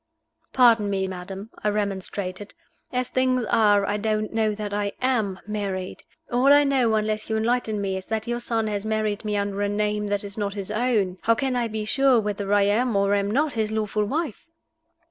"Pardon 0.51 0.89
me, 0.89 1.07
madam," 1.07 1.51
I 1.63 1.69
remonstrated. 1.69 2.55
"As 2.91 3.09
things 3.09 3.43
are, 3.43 3.85
I 3.85 3.97
don't 3.97 4.33
know 4.33 4.55
that 4.55 4.73
I 4.73 4.93
am 4.99 5.39
married. 5.45 6.01
All 6.31 6.51
I 6.51 6.63
know, 6.63 6.95
unless 6.95 7.29
you 7.29 7.37
enlighten 7.37 7.79
me, 7.79 7.97
is 7.97 8.07
that 8.07 8.25
your 8.25 8.39
son 8.39 8.65
has 8.65 8.83
married 8.83 9.23
me 9.23 9.37
under 9.37 9.61
a 9.61 9.69
name 9.69 10.07
that 10.07 10.23
is 10.23 10.39
not 10.39 10.55
his 10.55 10.71
own. 10.71 11.19
How 11.21 11.35
can 11.35 11.55
I 11.55 11.67
be 11.67 11.85
sure 11.85 12.19
whether 12.19 12.51
I 12.51 12.63
am 12.63 12.95
or 12.95 13.13
am 13.13 13.29
not 13.29 13.53
his 13.53 13.71
lawful 13.71 14.05
wife?" 14.05 14.47